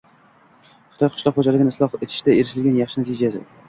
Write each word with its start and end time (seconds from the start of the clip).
Xitoy 0.95 1.13
qishloq 1.13 1.39
xo‘jaligini 1.41 1.77
isloh 1.77 2.01
etishda 2.03 2.39
erishilgan 2.43 2.85
yaxshi 2.85 3.07
natija 3.09 3.37